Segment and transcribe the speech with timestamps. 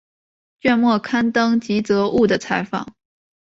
[0.61, 2.87] 卷末刊登吉泽务的采访。